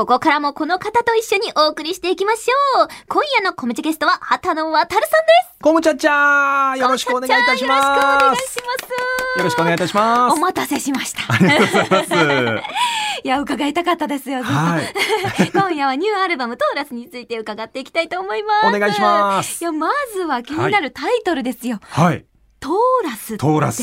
[0.00, 2.88] ここからもこの方と一緒にお送りしていきましょう。
[3.06, 5.06] 今夜のコムチゲストは、畑野渡さんで
[5.52, 5.58] す。
[5.60, 7.84] コムチャッチャーよろしくお願いいたします。
[7.84, 9.38] よろしくお願いします。
[9.38, 10.32] よろしくお願いいたします。
[10.32, 11.34] お待たせしました。
[11.34, 12.62] ありがとうございます。
[13.24, 14.42] いや、伺いたかったですよ。
[14.42, 14.94] はい。
[15.52, 18.74] 今夜はニューアルバムトーラスについて伺っていきたいと思います。
[18.74, 21.78] お願いしますいや、まずは気になるタイトルですよ。
[21.82, 22.24] はい。
[22.60, 23.38] トーラスって。
[23.38, 23.82] トーラス。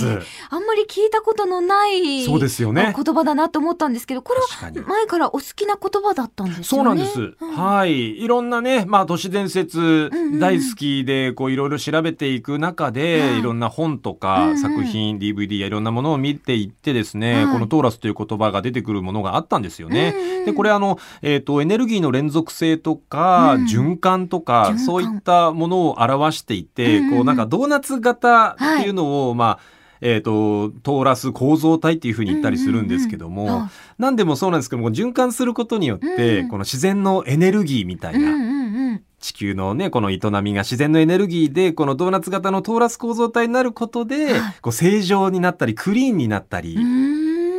[0.49, 6.83] あんまり聞いたことのないそうですよね言葉だなと思ったんですけど、これは前からお好きな言葉だったんですそう。
[6.83, 7.19] なんです。
[7.39, 8.21] うんはい。
[8.23, 20.13] いろんなね、まあ都市伝説うんうん大好きで、こういろいろ調べていく中で、はいいろんな本とうんうかん作品、DVD やいろんなものを見ていってですね、はいこのトーラスという言葉が出てくるものがあったんですよね。
[20.15, 29.59] うんうんで、これあの、えっ、と、エネルギーの連続性とか、うん循環と循か、環そういったものを表していて、うんうんうんこうなんかドーナツ型っていうのを、まあ、
[30.01, 33.61] えっ、と、トーラス構造体っていうふうに言ったりするんですけども、うんうんうん。
[33.63, 33.71] あ。
[33.97, 34.69] 何でもそうなんです。
[34.69, 39.03] けども循環することによって、うんこの自然のエネルギーみたいな、うんうんうん。
[39.19, 44.55] 地球のねこの営みが自然のエネルギーでこのドーナツ型のトーラス構造体になることで、はい。
[44.61, 46.75] こう正常になったりクリーンになったり。
[46.75, 47.16] うーん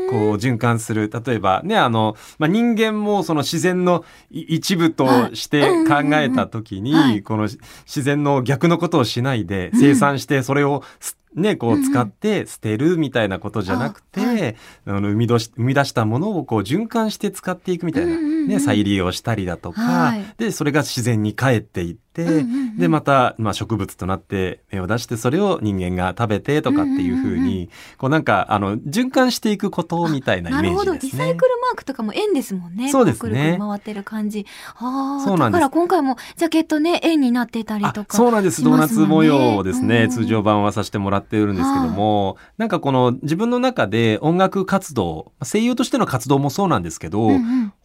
[0.08, 1.10] こう循環する。
[1.10, 7.22] 例えばねあの、まあ、人間もその自然のい一部として考えた時に、はい。
[7.22, 9.80] この自然の逆のことをしないでうん。
[9.80, 18.16] 生産してそれをすねこう使って捨てるみたいなことじゃなくて、あはあの生み出し生み出したものをこう循環して使っていくみたいな、
[18.48, 22.44] ね、再利用したりだとか、はいでそれが自然に帰っていって、
[22.76, 30.92] でまた、まあ、植物となって芽を出してそれを人間が食べてとかっていうふうに、こうなんかあの循環していくことみたいなイメなるほど。
[30.92, 31.44] ージですねリサイク。
[31.46, 32.90] ルマークとかも円ですもんね。
[32.90, 34.46] そうですねこくる回ってる感じ。
[34.76, 35.24] ああ。
[35.24, 38.16] そうなんですだから今回もジャケットね、円になってたりあとか。
[38.16, 47.30] そうなんですドーナツ模様をですね、うん通常版はさせてもらってるんですけども、なんかこの自分の中で音楽活動声優としての活動もそうなんですけど、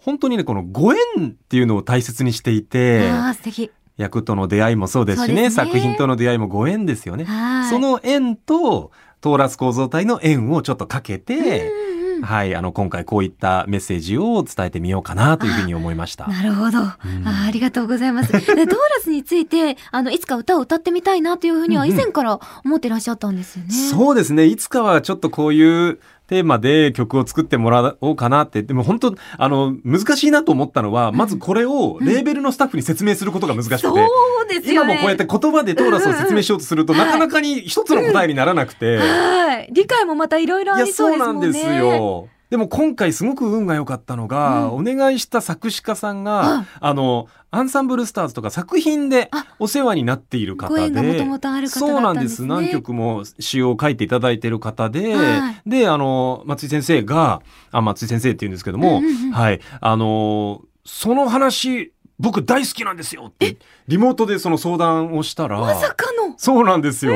[0.04, 1.00] 本当にねこのご縁
[1.30, 3.72] っていうのを大切にしていてああ、素敵。
[3.98, 7.26] 役との出会いもそうですしねね作品との出会いもご縁ですよね。
[7.26, 7.70] はい。
[7.70, 8.92] その縁と
[9.22, 16.28] トーラス構造体の縁をちょっとかけて、うんうんはい、あの今回こういったメッセージを伝えてみようかなというふうに思いました。
[16.28, 16.80] なるほど。
[16.80, 18.32] あうんーありがとうございます。
[18.32, 18.68] で、トーラ
[19.02, 23.72] スについて、あの、いつか歌を歌ってみたいなというふうには以前から思ってらっしゃったんですよね。
[23.72, 24.46] そうですね。
[24.46, 26.00] いつかはちょっとこういう
[26.34, 28.64] テーマで曲を作ってもらおうかなって。
[28.64, 33.82] でも本当、あの、難しいなと思ったのは、まずこれをレーベルのスタッフに説明することが難しくて。
[33.82, 34.94] そうですよね。
[34.94, 38.98] 今もこうやって言葉でトーラスを説明しようとすると、うんうんなかなかに一つの答えにならなくて。
[38.98, 39.70] はい。
[39.72, 41.54] 理解もまたいろいろありそうですもんね。
[41.54, 42.28] そうなんですよ。
[42.54, 49.48] でも今回すごく運が良かったのが、うお願いした作詞家さんが、うんあの、アンサンブルスターズとか作品であ。
[49.58, 51.18] お世話になっている方で。
[51.18, 52.46] ともとある方だそうなんんです。
[52.46, 57.42] 何曲も詩を書いていただいている方で、はで、あの、松井先生が、
[57.72, 66.36] あ、松井先生って言うんですけども、うんうんうんはい、あの、その話、僕大好きなんですよって、リモートでその相談をしたら、まさかの。
[66.38, 67.16] そうなんですよ。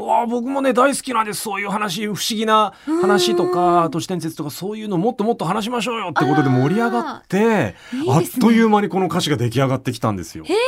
[0.00, 7.74] わあ僕もね大好きなんですそういう話不思議な話とうかん都市伝説とかそういうのもっともっと話しましょうよってことで盛り上がって
[8.08, 10.44] あっという間にこの歌詞が出来上がってきたんですよ。
[10.44, 10.66] へえ、それは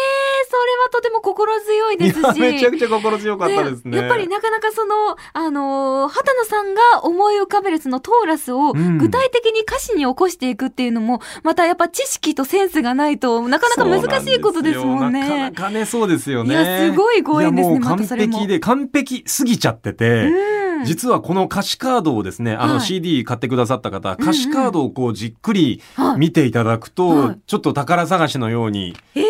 [0.94, 2.40] とても心強いですし。
[2.40, 3.98] めちゃくちゃ心強かったですね。
[3.98, 15.20] やっぱりなかなかその、あのー畑野さんが思い浮かべるそのトーラスをうん具体的に歌詞に起こしていくっていうのも、またやっぱ知識とセンスがないとなかなか難しいことですもんね。
[15.20, 16.54] なかなかねそうですよね。
[16.54, 20.28] いやすごいご縁ですね完璧で完璧すぎちゃってて。
[20.28, 29.24] うん実はこの歌詞カードをですね、あのはい CD 買ってくださった方、歌詞カードをこうじっくりはい見ていただくと、はいちょっと宝探しのように、えー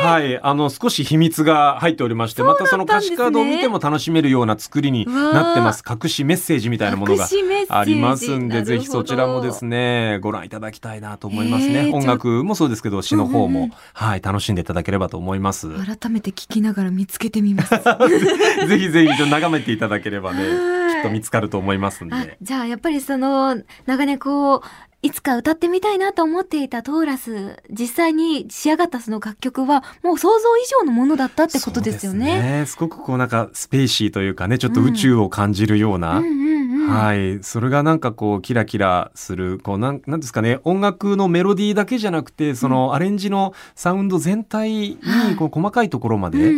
[0.00, 5.82] はい、あの少し秘密が入っておりまして、またその歌詞カードを見ても楽しめるような作りになってます。
[5.88, 7.28] 隠しメッセージみたいなものが
[7.68, 11.88] ありますんで、ぜひそちらもですね、ご覧いただきたいなと思いますね。
[11.88, 15.68] えー音楽もそうですけど、詩の方も、うんうんうんはい、楽しんでいただければと思います。
[15.84, 17.74] 改めて聞きながら見つけてみます。
[18.68, 22.36] ぜひぜひちょっと眺めていただければね、はいきっと見つかると思いますんあで。
[22.42, 23.56] じゃあやっぱりその
[23.86, 24.62] 長年こう
[25.00, 32.64] いつか歌ってみたいなと思っていたトーラス実際に仕上がったその楽曲はもう想像以上のものだったってことですよそうね。
[32.66, 36.24] すごくこうなんかスペーシーというかね、ちょっと宇宙を感じるような、うん。
[36.24, 36.88] うんうん。
[36.88, 37.38] はい。
[37.42, 46.52] それがなんかこう、キラキラする、こう、なん、なんですかね、音楽のメロディーだけじゃなくて、そのアレンジのサウンド全体にはい、こう、細かいところまで、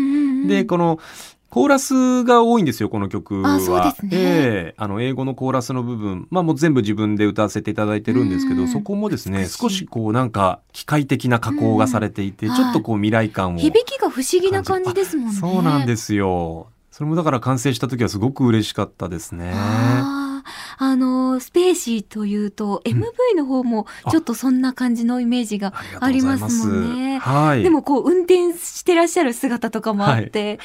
[0.46, 0.98] で、この、
[1.50, 3.55] コーラスが多いんですよ、この曲は。
[3.55, 4.19] あそうですねえ
[4.69, 13.58] えあの、英語のコーラスの部分、まあもう全部自分で歌わせていただいてるんですけど、うんそこもですね、少しこう、なんか、機械的な加工がされていて、うんちょっとこう、未来感を。
[13.58, 15.35] 響きが不思議な感じですもんね。
[15.35, 16.69] そうなんですよ。
[16.93, 19.52] それもだから完成した時はすごく嬉しかったですね。
[20.82, 27.18] あのスペーシーというと、ん MV の方もちょっとそんな感じのイメージがありますもんね。
[27.18, 27.62] はい。
[27.62, 30.58] でもこう運転してらっしゃる姿とかもあって、3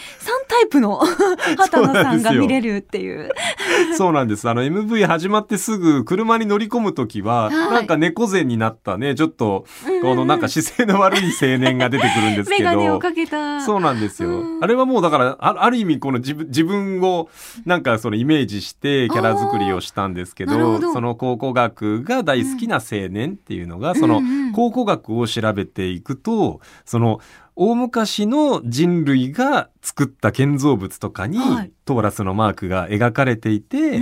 [0.47, 1.01] タイプの
[1.57, 3.29] 畑野さんが見れるっていう。
[3.97, 4.49] そうなんです。
[4.49, 9.65] あの MV 始まってすぐ車に乗り込むときは、はいなんか猫背になったね、ちょっと、
[10.01, 12.69] このなんか姿勢の悪い青年が出てくるんですけど。
[12.69, 13.59] メガネをかけた。
[13.59, 14.29] そうなんですよ。
[14.29, 17.29] うんあれはもうだから、あある意味この自分、自分を
[17.65, 24.53] なんかそのイメージしてキャラ作りをしたんですけど、その考古学が大好きな青年っていうのが、そのうんうん。
[24.53, 27.19] 考古学を調べていくと、その
[27.55, 31.71] 大昔の人類が作った建造物とかに、はい。
[31.85, 34.01] トーラスのマークが描かれていて、うんうんう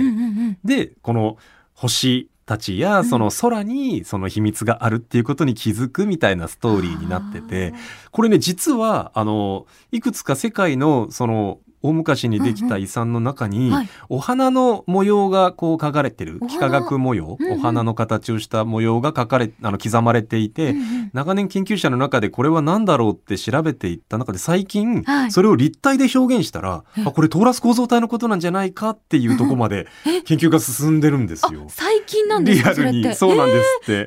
[0.52, 0.58] ん。
[0.64, 1.36] で、この
[1.74, 3.04] 星たちやん。
[3.04, 7.74] その空にその秘密があるっていうことに気づくみたいなストーリーになってて、
[8.10, 13.88] これね、実は、あの、いくつか世界のその大昔にできた遺産の中に、はい。
[14.08, 16.40] お花の模様がこう描かれてる。
[16.42, 17.52] 幾何学模様、うんうん。
[17.58, 21.10] お花の形をした模様が描かれあの刻まれていて、うんうん。
[21.12, 25.30] 長年研究者の中でこれは何だろうって調べていった中で最近、はい。
[25.30, 27.02] それを立体で表現したら、え。
[27.04, 30.22] あこれトーラス構造体のことなんじゃないかっていうところまでえ。
[30.22, 31.66] 研究が進んでるんですあよ。
[31.68, 32.92] 最近なんですリアル。
[32.92, 33.14] に。
[33.14, 34.06] そうなんですって。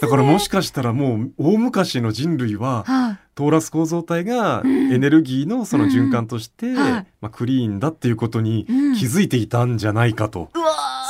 [0.00, 3.18] だからもしかしたらもう大昔の人類ははい。
[3.34, 4.92] トーラス構造体がうん。
[4.92, 7.06] エネルギーのその循環として、はい。
[7.20, 8.94] まあ、クリーンだっていうことにうん。
[8.94, 10.50] 気づいていたんじゃないかと、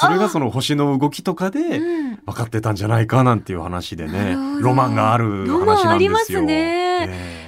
[0.00, 2.16] それがその星の動きとかでうん。
[2.26, 4.36] 分かってたんじゃないかなんていう話でね。
[4.60, 5.90] ロマンがある話なんですよ。
[5.90, 7.46] ありますね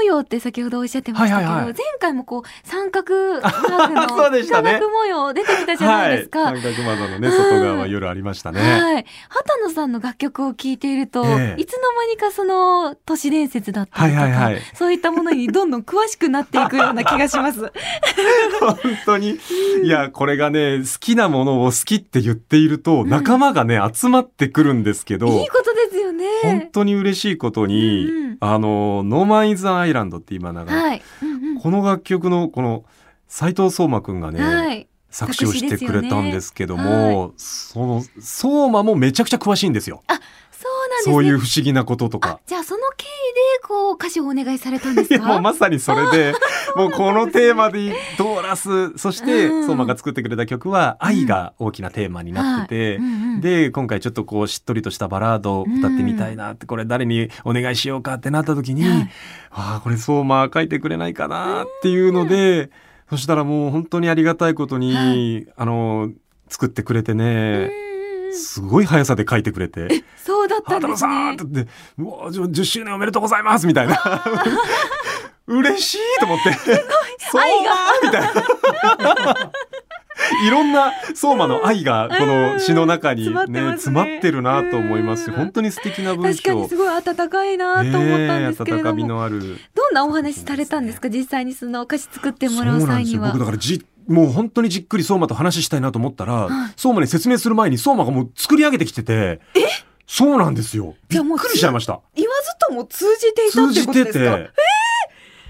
[0.00, 6.40] 模様って先ほどおっしゃってましたけど、前回もこう三角 マークのそうでしたね幾何学模様出てきたじゃないですか。
[6.40, 8.60] はい、三角窓のね外側は夜ありましたね。
[8.60, 9.06] はい。
[9.28, 17.60] 畑野さんの楽曲を聴いていると、ええいつの間にかその都市伝説だったりとか、はいはいはいそういったものにどんどん詳しくなっていくような気がします。
[18.60, 19.38] 本当に。
[19.82, 25.79] いや、これがね、好きなものを好きって言っていると、ん仲間がね、集まってくるんですけど、いいことですよ
[26.20, 26.26] ね。
[26.42, 31.02] 本当に嬉しいことに、うんうんあの、ノーマン・イズ・アイランドって今ながら、はい。
[31.22, 32.84] うんこの楽曲のこの
[33.28, 34.88] 斉藤相馬くんがうんね、はい。
[35.10, 40.02] 作詞をしてくれたんですけど作詞ですよも、その、相馬もめちゃくちゃ詳しいんですよ。
[40.06, 40.49] そうなんです
[41.06, 41.12] ね。
[41.12, 43.08] そういう不思議なこととあか。、じゃあその経緯
[43.62, 45.26] でこう歌詞をお願いされたんですか？
[45.26, 46.34] もうまさにそれで、
[46.76, 49.62] もうこのテーマでドーラス、そしてうん。
[49.62, 53.00] 相馬が作ってくれた曲は愛が大きなテーマになってて、
[53.40, 59.10] で、今回ちょっとこうしっとりとしたバラードを歌ってみたいなって、これ誰にお願いしようかってなった時に、はい。
[59.50, 62.70] ああ、これ相馬書いてくれないかなっていうので、
[63.08, 66.10] そしたらもう本当にありがたいことに、はあの、
[66.48, 67.70] 作ってくれてね、
[68.32, 70.04] すごい速さで書いてくれて。
[70.24, 71.44] そうだったんですねさんって。
[71.46, 73.98] 言って、うわじゅ 10, 周年おめでとうございますみたいな。
[75.46, 76.52] 嬉しいと思って。
[77.32, 79.50] 相愛が馬みたいな。
[80.46, 86.42] いろんな相馬の愛がこの詩の中にうん詰まってね、詰まってるなと思いますし、うん本当に素敵な文章。
[86.42, 87.90] 確かにすごい温かいなと思っ
[88.28, 89.56] たんですけれねえ温かみども、のある。
[89.74, 91.08] どんなお話しされたんですか？
[91.08, 93.18] 実際にその歌詞作ってもらうそうなんですよ。
[93.18, 96.72] 際には僕だからじ、もう本当にじっくり相馬と話したいなと思ったら、はい。
[96.76, 99.66] 相馬に説明する前に相馬がもう作り上げてきてて、え？
[100.06, 100.94] そうなんですよ。
[101.08, 102.00] びっくりしちゃいました。
[102.16, 104.36] 言わずとも通じていたってことてですか？
[104.38, 104.50] て。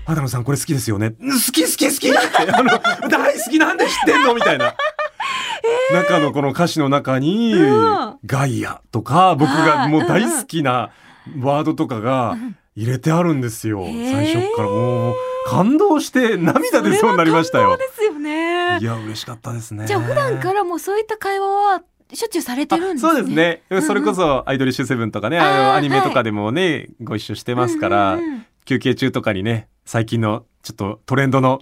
[0.06, 1.14] 畑野さんこれ好きですよね。
[1.20, 2.08] うん好き好き好き。
[2.08, 2.18] って、
[2.52, 4.34] あの、大好きなんで知ってんの？
[4.34, 4.74] みたいな。
[5.92, 8.16] 中のこの歌詞の中に、うん。
[8.26, 10.90] ガイアとか、僕がもう大好きな
[11.38, 12.36] ワードとかが
[12.76, 13.84] 入れてあるんですよ。
[13.84, 15.14] 最初っからもう
[15.46, 17.76] 感動して涙出そうになりましたよ。
[17.76, 19.86] ですよねいや、嬉しかったですね。
[19.86, 23.62] じゃあ普段からもうそういった会話はしょっちゅうされてるんですねあそうですね。
[23.70, 31.60] うんそれこそアイドリッシュセブンとかね、あのアニメとかでもね、ご一緒してますから、うんうんうん休憩中とかにね、最近のちょっとトレンドの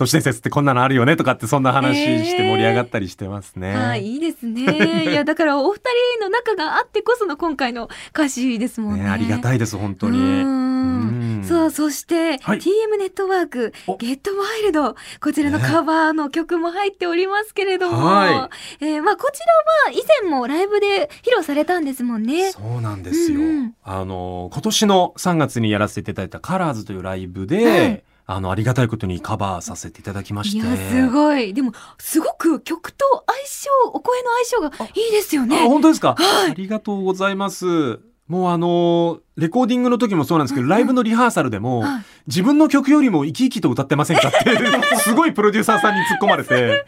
[0.00, 3.74] 都市伝説ってこんなのあるよねとかってそんな話して盛り上がったりしてますね。
[3.76, 5.04] はい、いいですね。
[5.04, 5.78] いや、だからお二
[6.16, 9.02] 人の仲があってこその今回の歌詞ですもんね。
[9.02, 11.44] ねありがたいです、本当に。
[11.44, 22.52] さあ、そして、はい TM ネットワーク、おゲットワイルド、こちらのねカバーの曲も入っておりますけれども、はえーまあ、こちらは以前もライブで披露されたんですもんね。
[22.52, 23.40] そうなんですよ。
[23.40, 30.58] うんうんあの、今年の3月にやらせていただいたカラーズというライブで、はいあの、ありがたいことにカバーさせていただきまして。
[30.58, 31.52] いや、すごい。
[31.52, 35.66] でも、すごく曲と相性、お声の相性がいいですよあ、ね。
[35.66, 38.09] 本当ですか、はいありがとうございます。
[38.30, 42.04] もうあのレコーディングの時もそうなんですけど、ライブのリハーサルでも、はい。
[42.28, 44.56] 自分の曲よりも生き生きと歌ってませんかって、
[45.02, 46.46] すごいプロデューサーさんに突っ込まれて、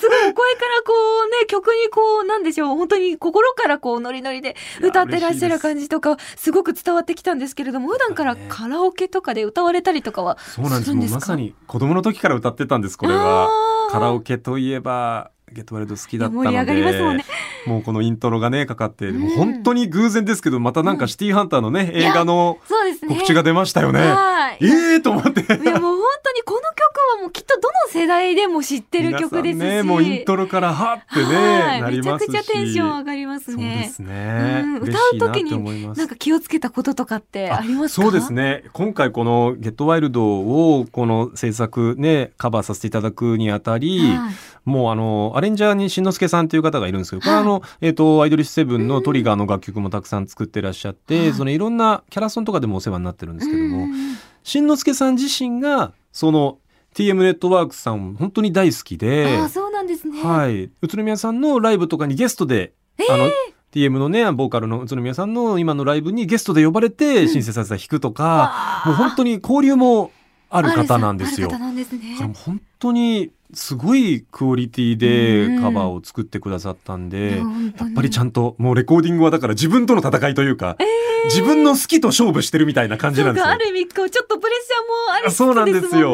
[0.00, 0.92] すごいお声からこ
[1.26, 6.52] うね、曲にこう、なんでしょう、本当に心からこうノリノリで歌ってらっしゃる感じとか、す。
[6.52, 10.94] ごく伝わってきたんですけれども、普段からカラオケとかで歌われたりとかはそうなんです。
[11.12, 13.50] まさに子供の時から歌ってたんですこれは。
[13.90, 17.24] カラオケといえばゲットワイルド好きだったので盛り上がりますもんね
[17.66, 22.58] もうこのイントロがねかかって、うんもう本当に偶然ですけどまたなんかシティーハンターのね、いや映画の。
[23.08, 24.00] 告知が出ましたよね。
[24.00, 24.58] はい。
[24.60, 25.42] ええー、と思って。
[27.22, 32.28] もうきっとどの世代でも知ってる曲ですね、もうイントロからはってね、はいなりますし。
[32.28, 33.90] めちゃくちゃテンション上がりますそうでね。
[33.94, 34.62] すね。
[34.64, 38.02] うん歌う時になんか気をつけたこととかってありますか？
[38.02, 38.64] そうですね。
[38.72, 44.34] 今回この「ゲットワイルドをこの制作ねカバーさせていただくにあたり、はい。
[44.64, 51.32] もうあのアレンジャーにしんのすけさんという方がいるんですけど、これはあはいの、えっ、とアイドリッシュセブンのトリガーの楽曲もたくさん作ってらっしゃって、はい。
[51.32, 53.92] そのいろんなキャラソンとかでもお世話になってるんですけども、うん。
[54.42, 56.58] しんのすけさん自身がその
[56.94, 60.22] TM ネットワークさん本当に大好きで、ああそうなんですね。
[60.22, 62.72] はい、宇都宮さんのライブとかにゲストで、
[63.10, 63.30] あの
[63.72, 70.12] TM のねボーカルの宇都宮さんの今のライブにゲストで呼ばれてシンセサイザー弾くとか、もう本当に交流も
[70.50, 71.50] あある方なんですよ。
[71.84, 72.16] すね。
[72.44, 80.76] 本当にすごいクオリティでカバーを作ってくださったんで、やっぱりちゃんんともうレコーディングはだから自分との戦いというか、
[81.24, 83.50] 自分の好きと勝負してるみたいな感じそなんですよ。
[83.50, 83.56] あ。
[83.56, 86.12] る意味こうちょっとプレッシャーもありつつそうなんですよ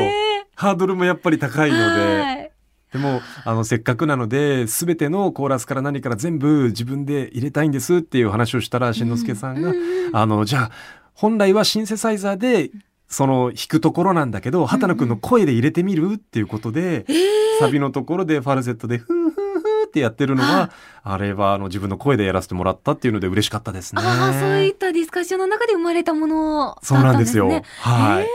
[0.58, 1.82] ハードルもやっぱり高いので。
[2.20, 2.50] はい
[2.90, 10.70] でもあのせっかくなので全てのコーラスから何から全部自分で入れたいんですっていう話をしたらしんのすけさんが、ううんあのじゃあ
[11.12, 12.70] 本来はシンセサイザーで
[13.06, 20.70] その弾くところなんだけど畑野くんの声で入れてみるっていうことで、えーサビのところでファルセットでフーフーフーってやってるのは、
[21.02, 24.02] あれはあの自分の声でやらせてもらったっていうので嬉しかったですね。
[24.04, 27.48] ああそういったディスカッションの中で生まれたものだったそうなんですよ。
[27.48, 28.22] ねはい。
[28.22, 28.28] えー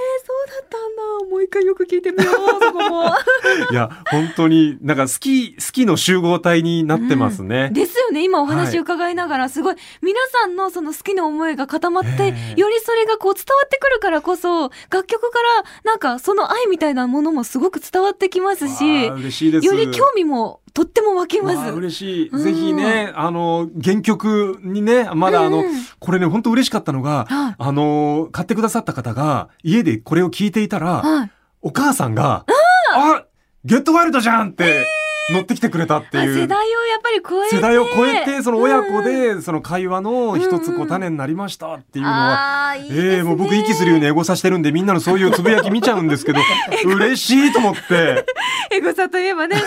[0.62, 3.06] ったんだもう一回よく聞いてみようそこも
[3.72, 7.70] いや本当になんか好き好きの集合体になってますね。
[7.74, 19.66] ですよね今お話はい伺いながらすごい皆さんのその好きな思いが固まって、ええよりそれがこう伝わってくるからこそ楽曲からなんかその愛みたいなものもすごく伝わってきますし嬉しいです。
[19.66, 21.72] より興味もとっても湧きます。
[21.72, 22.30] 嬉しい。
[22.30, 25.66] うんぜひね、あの、原曲にね、まだあの、うん
[26.00, 31.32] これね、本当嬉しかったのが、はいあの、買ってくださった方が、家でこれを聞いていたら、はい。
[31.62, 32.46] お母さんが、
[32.94, 33.24] あ
[33.64, 34.86] ゲットワイルドじゃんって
[35.32, 36.36] 乗ってきてくれたってあいう。
[36.36, 37.56] 世代をやっぱり超えて。
[37.56, 43.16] 世代を超えて、その親子うんで、その会話の一つうんうんこう種になりましたっていうのは、あーいいですね。
[43.16, 46.42] ええもう僕息するようにエゴさしてるんでみんなのそういうつぶやき見ちゃうんですけど
[46.84, 48.26] 嬉しいと思って。
[48.72, 49.66] エゴサといえばね、エゴ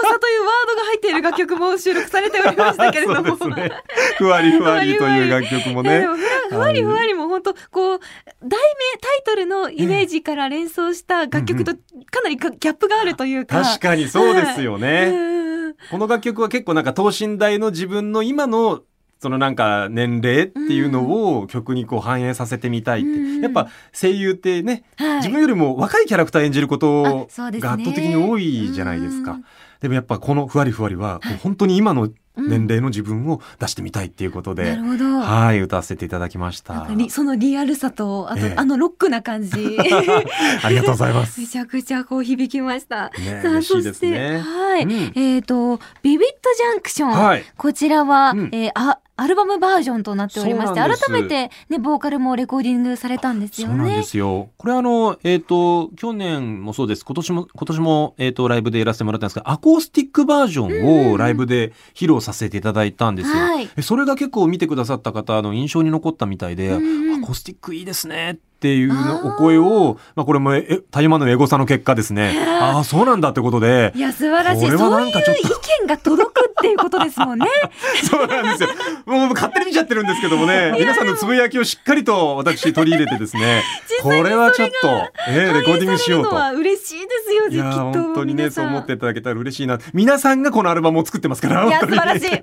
[0.00, 3.36] サというワードが入っている楽曲も収録されておりましたけれども。
[3.36, 3.72] そうですね。
[4.18, 6.06] ふわりふわりという楽曲もね。
[6.50, 7.98] ふわりふわりも本当こう
[8.40, 8.58] 題名
[9.00, 13.62] タイトルのイメージから連想した楽曲とかなりかギャップがあるというか。
[13.62, 15.74] 確かにそうですよね、うん。
[15.90, 18.82] この楽曲は結構なんか等身大の自分の今の
[19.18, 25.16] そのなんか年齢っていうのを曲にこう反映させてみたいって、うんやっぱ声優ってね、はい。
[25.16, 29.32] 自分よりも若いキャラクター演じることが圧倒的に多いじゃないですか。
[29.32, 29.44] うん
[29.82, 35.20] でもやっぱこのふわりふわりは本当に今の年齢の自分を出してみたいっていうことで、なるほど。
[35.20, 36.88] はい歌わせていただきました。
[37.10, 38.54] そのリアルさとあと、ええ。
[38.56, 39.76] あのロックな感じ。
[40.62, 41.40] ありがとうございます。
[41.40, 43.10] めちゃくちゃこう響きました。
[43.18, 45.12] ねさあそしてはい、うん。
[45.14, 47.44] えっ、とビビットジャンクション、はい。
[47.56, 48.48] こちらは、うん。
[48.52, 54.02] えーあアルバムバージョンとなっておりまして改めてねボーカルもレコーディングされたんですよそうなんでね。
[54.02, 54.50] すよ。
[54.56, 57.04] これあの、えっ、と、去年もそうです。
[57.04, 63.34] 今年も、今年も、えっ、と、ライブでやらせてもらったんですが、アコースティックバージョンをライブで披露させていただいたんですよ。
[63.34, 72.36] はいえそれが結構見てくださった方の印象に残ったみたいで、うんうんアコースティックいいですねっていうのお声を、まあこれもえ、タイマのエゴサの結果ですね。
[72.60, 73.92] ああ、そうなんだってことで。
[73.94, 74.64] い、や素晴らしい。
[74.64, 75.48] これはそうないんかちょっと。
[75.48, 77.46] う意見が届くっていうことですもんね。
[78.08, 78.68] そうなんですよ。
[79.06, 83.62] もう勝手に見ちゃってるんですけどもね、皆さんのつぶやきをしっかりと私取り入れてですね、
[84.02, 84.88] これはちょっと、
[85.28, 86.36] えーレコーディングしようと。
[86.56, 89.78] 嬉しいですよきっと本当にねそうん思っていただけたら嬉しいな。
[89.92, 91.66] 皆さんがこのアルバムを作ってますから。
[91.66, 92.28] いや素晴らしい。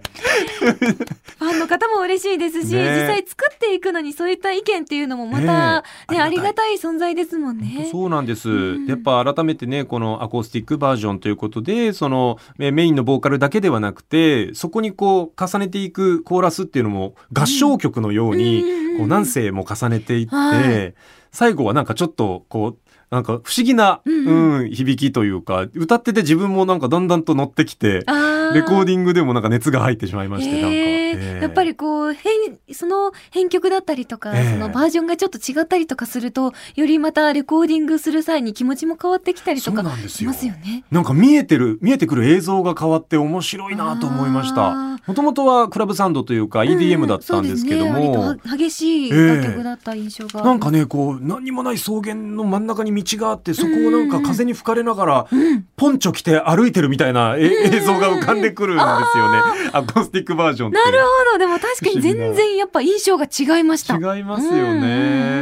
[1.39, 2.81] ファンの方も嬉しいですし、ね。
[2.81, 7.91] 実際作っていくのにそういった意見っていうのもまた、ねねありがたい存在ですもん本ね当。
[7.91, 8.85] そうなんです、うん。
[8.85, 18.97] やっぱ改めてねこのアコースティックバージョンということでそのえメインのボーカルだけではなくてそこにこう重ねていくコーラスっていうのも合唱曲のように、うん。
[18.99, 20.93] こう何声も重ねていって、はい。
[21.31, 24.65] 最後はなんかちょっとこうなんか不思議な、ううん。
[24.65, 30.98] ん響きというか歌ってて自分もなんかだんだんと乗ってきてあレコーィディングでもなんか熱が入ってしまいましてなんか。
[31.41, 32.31] やっぱりこう編
[32.73, 34.51] その編曲だったりとか、ええ。
[34.51, 40.31] そのバージョンがちょっと違ったりとかするとよりまたレコーディングする際に気持ちも変わってきたりとかなんですよ。
[40.31, 40.83] しますよね。
[40.91, 44.89] なんか見えてる見えてくる映像が変わって面白いなと思いました。
[45.07, 55.65] もともとはクラブサウンドというか EDM だったんですけども、うんね、激しい楽曲だった印象が、なんかねこう何にもない草原の真ん中に道があってそこをなんか風に吹かれながらうん。
[55.75, 59.39] ポンチョ着て歩いてるみたいなえ映像が浮かんでくるんですよね。
[59.71, 61.37] アコースティックバージョンってなるほど。
[61.37, 63.95] でも確かに全然やっぱ印象が違いました。
[63.95, 64.67] 違いますようんうん。
[64.71, 64.81] うん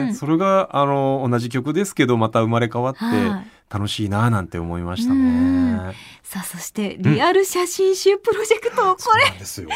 [0.08, 3.48] ねそれがあの同じ曲ですけどまた生まれ変わってはい。
[3.70, 5.78] 楽しいななんて思いましたうん。
[5.78, 9.70] ねさあそしてリアル写真集プロジェクト、こそうれなんですよ。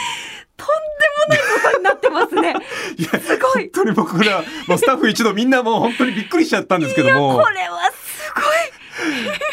[1.62, 2.56] ことになってますね。
[2.98, 3.70] いやすごい。
[3.74, 7.40] 本当に僕ら、まあ、スタッフ一同みんなもう本当にびっくりしちゃったんですけども。
[7.42, 7.80] これは。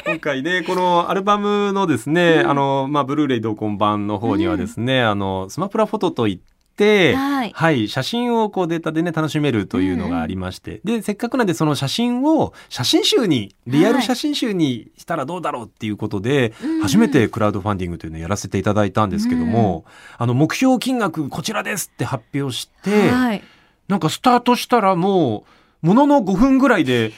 [0.09, 7.89] 今回ねこのアルバムのですね、あのまあブルーレイ同梱版の方にはですね、あのスマプラフォトといって、はい。
[7.89, 16.81] 写真をこうデータでね楽しめるというのがありまして、でせっかくなんでその写真を写真集にリアル写真集にしたらどうだろうっていうことで、うん。
[16.81, 19.85] 初めてクラウドファンディングというのをやらせていただいたんですけども、
[20.17, 23.43] あの目標金額こちらですって発表して、はい。
[23.89, 25.45] なんかスタートしたらも
[25.83, 27.13] うものの5分ぐらいで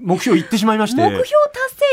[0.00, 1.02] 目標いってしまいまして。
[1.02, 1.28] 目標達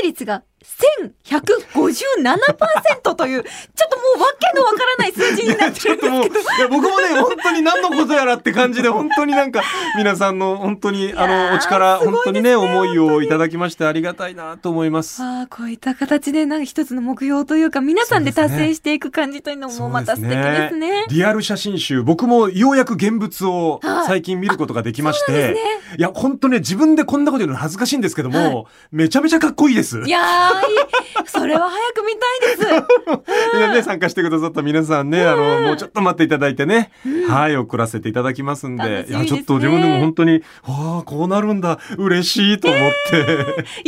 [0.02, 3.54] 成率が1157%という、ちょっ
[3.90, 6.18] ともうわけのわからない数字になってるんですけど。
[6.18, 6.22] い
[6.60, 9.62] や僕もね、本当に何のことやらって感じで、本当になんか、
[9.98, 15.22] 皆さんの本当に、あの、お力、すごい本当にね、思いをいただきましてありがたいなと思います。
[15.24, 21.06] ああ、こういった形でなんか一つの目標というか、皆さんで達成していく感じというのもまた素敵ですね。
[21.10, 30.02] リアル写真集、僕もようやく現物をはい最近見ることができまして、そうなんですねいや、本当ね、自分でこんなこと言うの恥ずかしいんですけども、めちゃめちゃかっこいいです。
[30.02, 31.28] いやー、いい。
[31.28, 33.58] それは早く見たいです。
[33.60, 36.92] でね、参加してくださった皆さんね、あの、もうちょっと待っていただいてね、
[37.28, 43.18] はい、送らせていただきますんで、いや、ちょっと自分でも本当に、わあ、こうなるんだ、嬉しいと思って。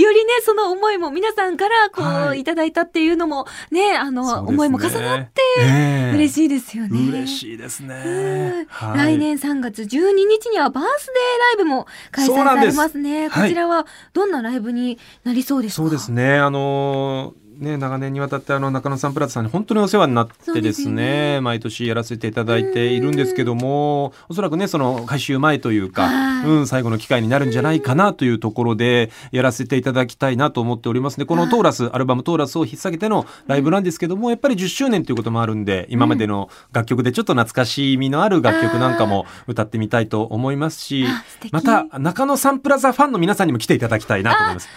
[0.02, 2.42] よりね、その思いも皆さんからこう、はい。
[2.42, 6.30] い、ただいたっていうのもね、あの、思いも重なってて嬉い。
[6.30, 6.90] しいですよね。
[7.10, 7.90] 嬉しいですうん。
[7.90, 8.66] ね。
[8.70, 8.98] はい。
[8.98, 13.30] 来年3月12日にはバースデーライブも開催されますね。
[13.30, 15.84] こちらはどんなライブになりそうですか？
[15.84, 16.40] そうですね。
[16.52, 21.42] あのーね、長年にわたってあの中野サンプラザさんに本当にお世話になってですねね。
[21.42, 26.46] 毎年やらせていただいているんですけどもおそらくねその改修前というか、はい。
[26.50, 31.26] うん、最後の機会になるんじゃないかなというところでやらせていただきたいなと思っておりますね。
[31.26, 41.06] このトーラスアルバム「トーラス」を引っ提げてのライブなんですけどもやっぱり10周年ということもあるんで今までの楽曲でちょっと懐かしみのある楽曲なんかも歌ってみたいと思いますし
[41.52, 44.70] また中野サンプラザファンの皆さんにも来ていただきたいなと思います。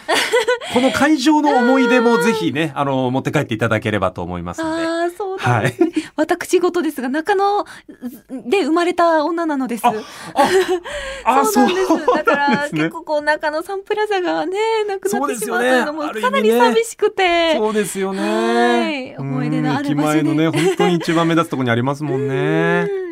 [0.72, 4.86] この会場の思い出もぜひね、あの、持って帰っていただければと思いますので。
[4.86, 5.92] ああ、そうですね。
[6.16, 7.64] 私事ですが、中野
[8.30, 9.86] で生まれた女なのです。
[9.86, 9.92] あ、
[11.44, 12.06] そうなんです。
[12.14, 14.56] だから、結構こう中野サンプラザがね、
[14.88, 17.56] なくなってしまうというのもかなり寂しくて。
[17.56, 18.20] そうですよね。
[18.20, 23.03] はい思い出のある場所でうん駅前のね、本当に一番目立つところにありますもんね。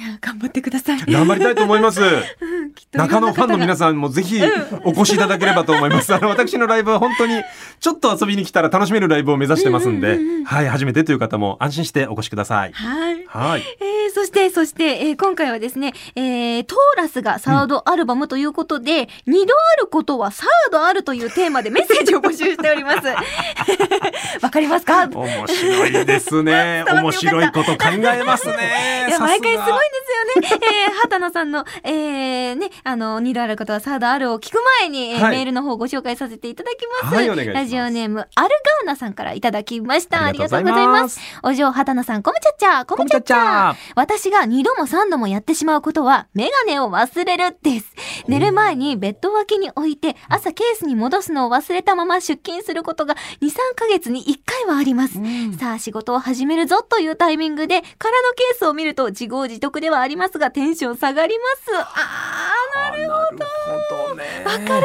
[0.00, 0.98] や、頑張ってください。
[1.06, 2.00] 頑張りたいと思います。
[2.02, 2.26] うん
[2.92, 3.76] 中野ファンの皆ん。
[3.76, 4.40] さんもぜひ
[4.84, 6.12] お越しいただければと思います。
[6.14, 7.42] あの、私のライブは本当に
[7.80, 12.72] ちょっと遊びに来たら楽しめるライブを目指してますんでうんうんうんうん、はい、初めてという方も安心してお越しください。
[12.72, 13.24] はい。
[13.26, 13.62] はい。
[13.80, 23.06] えー、そして、そして、えー今回はですね、えー、トーラスがサードアルバムということで、二度あることはサードあるというテーマでメッセージを募集しております。
[24.42, 25.06] わかりますか？
[25.08, 26.84] 面白いですね。
[26.92, 29.06] 面白いこと考えますね。
[29.08, 30.66] いや、毎回すごいんですよね。
[30.88, 37.14] えー、畑野さんの、えー、ね、あの、二度あることはサードあるを聞く前に、えーはいメールの方をご紹介させていただきます。
[37.14, 40.22] はいお願いしますラジオネーム、アルガーナさんからいただきました。
[40.22, 41.20] あありがとうございます。
[41.42, 43.76] お嬢、畑野さん、こむちゃっちゃ、こむちゃっちゃ。
[43.94, 47.92] 私が二度も三度もやってしまうことは、メガネを忘れるです。
[48.28, 55.18] 寝る前にベッド脇に置いて、朝ケースに戻すのを忘れたまま出勤することが2、3ヶ月に1回はあります。
[55.58, 61.76] さあ仕事を始めるぞというタイミングで空のケースを見ると自業自得ではありますがテンション下がります。
[61.76, 62.35] あー、
[62.96, 64.14] るほど。
[64.16, 64.24] ね。
[64.44, 64.80] わかるなー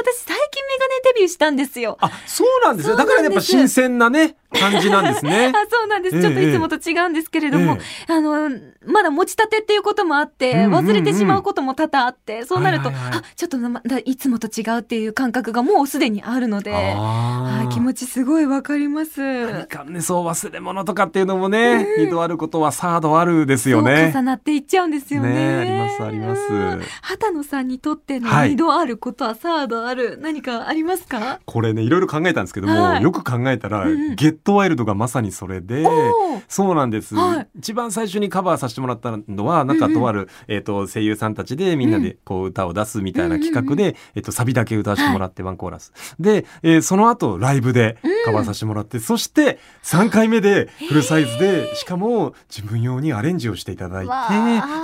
[0.00, 1.96] 私最近メガネデビューしたんですよ。
[2.00, 2.96] あ、そうなんですね。
[2.96, 5.52] だからやっぱ新鮮なね、感じなんですね。
[5.54, 6.16] あそうなんです。
[6.16, 8.50] ええちょっといつもと違うんですけれども、あの、
[8.84, 19.20] まだ持ちたてっていうこともあって、うんうんうん忘れてしまうことも多々あって、そうなると、はいはいはいあ、ちょっとまだいつもと違うっていう感覚がもうすでにあるので、あはい、気持ちすごいわかります。
[19.20, 24.12] 何かね、そう忘れ物とかっていうのもね、二度あることはサードあるですよね。
[24.14, 25.30] 重なっていっちゃうんですよね。
[25.30, 31.40] ねありますありますうん畑野さんにとっての度あることはサードある、何かありますか？
[31.46, 35.86] これねいろいろ考えたんですけども、はい、よく考えたら、うん、ゲットワイルドがまさにそれで
[36.48, 45.92] そうなんです、はい、一番最初にカバーさせてもらったのはなんかとある、うん、えーと、声優さんたちでみんなでこう歌を出すみたいな企画で、うん、えーと、サビだけ歌わせてもらって、ワンコーラス。
[46.18, 54.12] で、えー、その後ライブでカバーさせてもらって、そして3回目でフルサイズでしかも自分用にアレンジをしていただいて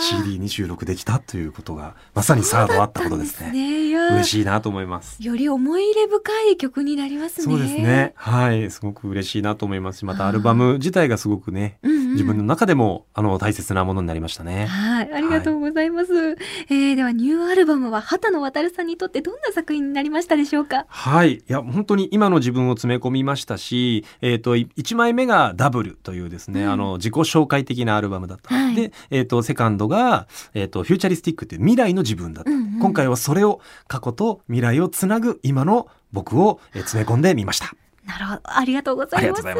[0.00, 3.50] CD に収録できたということがまさにサードあったことですね。
[3.50, 5.16] ね嬉しいなと思います。
[5.22, 7.44] より思い入れ深い曲になりますね。
[7.44, 8.12] そうですね。
[8.14, 14.66] はい、すごく嬉しいなと思いますし、またアルバム自体がすごくね、うんうん、自分の中でもあの大切なものになりましたね。
[14.66, 16.12] はい、ありがとうございます。
[16.12, 16.36] はい、
[16.68, 20.84] えー、ではニューアルバムは畑野渡さんにとってどんな作品になりましたでしょうか？
[20.88, 28.54] はい、いや本当に今の自分を詰め込みましたし、えっ、ー、と一枚目がダブルというですね、うん、あの自己紹介的なアルバムだった。
[28.54, 32.50] はい、で、えっ、ー、とセカンドがえっ、ー、とフューチャリスティックっていう未来の自分だった。
[32.50, 37.70] うんうん、今回はそれを過去と未来をつなぐ今の僕を詰め込んでみました。
[38.06, 38.40] なるほど。
[38.44, 39.42] ありがとうございます。
[39.44, 39.58] ます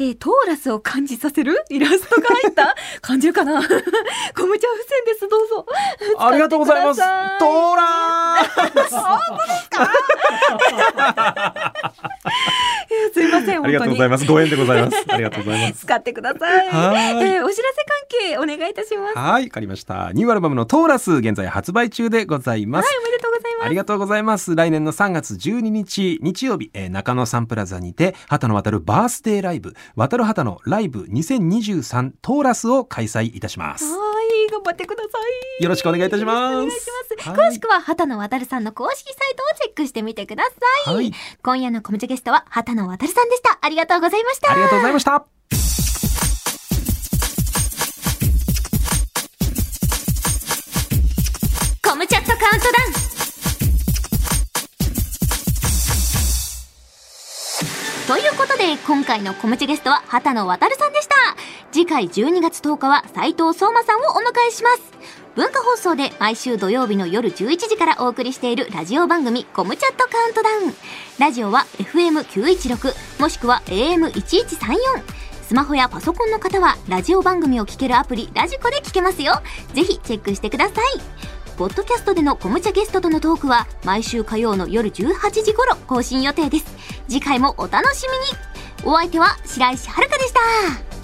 [0.00, 1.62] えー、トーラスを感じさせる？
[1.70, 2.74] イラストが入った？
[3.00, 3.52] 感じるかな？
[3.62, 5.28] コムちゃん付箋です。
[5.28, 5.66] どうぞ。
[6.18, 7.00] ありがとうございます。
[7.38, 8.36] トーラ
[8.88, 9.90] ス 本当ですか？
[13.12, 13.64] すいません。
[13.64, 14.26] ありがとうございます。
[14.26, 15.04] ご縁でございます。
[15.08, 15.80] ありがとうございます。
[15.86, 16.68] 使ってください。
[16.68, 19.18] はい、えー、お知らせ関係お願いいたします。
[19.18, 20.10] はい、わかりました。
[20.12, 22.86] ニューアルバムのトーラス現在発売中でございます。
[22.86, 23.66] はい、おめでとうございます。
[23.66, 24.54] ありがとうございます。
[24.54, 33.84] 来年の3月12日日曜日、えー、中野サンプラザにて畑野渡るバースデーライブ渡る畑野ライブ2023トーラスを開催いたします。
[33.84, 34.14] はい
[34.50, 35.08] 頑張ってくださ
[35.60, 35.62] い。
[35.62, 36.66] よろしくお願いいたします。
[37.30, 40.44] 詳しくは畑野渡さんの公式サイトをチェックしてみてくだ
[40.84, 40.94] さい。
[40.94, 43.58] はい、今夜のコムチゲストは畑野渡さんでした。
[43.60, 44.52] ありがとうございました。
[44.52, 45.26] ありがとうございました。
[51.82, 53.04] コムチャットカウントダウン
[58.08, 61.14] ということで今回のコムチゲストは畑野渡さんでした
[61.72, 70.74] 次回12月10日は斉藤相馬さんをお迎えします文化放送で毎週土曜日の夜11時からお送りしているラジオ番組コムチャットカウントダウン。
[71.18, 74.76] ラジオは FM916 もしくは AM1134
[75.42, 79.42] スマホやパソコンの方はラジオ番組を聴けるアプリラジコで聞けますよ。
[79.72, 80.74] ぜひチェックしてください。
[81.56, 86.66] ポッドキャストでのコムチャゲストとのトークは毎週火曜の夜18時頃更新予定です。
[87.08, 88.92] 次回もお楽しみに。
[88.92, 91.03] お相手は白石遥でした。